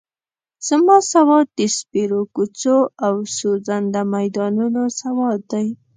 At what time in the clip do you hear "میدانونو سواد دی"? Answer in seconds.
4.15-5.67